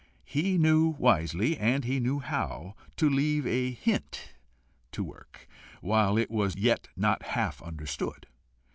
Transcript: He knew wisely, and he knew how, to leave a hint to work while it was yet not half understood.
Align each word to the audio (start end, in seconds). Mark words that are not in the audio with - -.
He 0.25 0.57
knew 0.57 0.95
wisely, 0.97 1.55
and 1.59 1.85
he 1.85 1.99
knew 1.99 2.21
how, 2.21 2.73
to 2.95 3.07
leave 3.07 3.45
a 3.45 3.69
hint 3.69 4.33
to 4.93 5.03
work 5.03 5.47
while 5.79 6.17
it 6.17 6.31
was 6.31 6.55
yet 6.55 6.87
not 6.97 7.21
half 7.21 7.61
understood. 7.61 8.25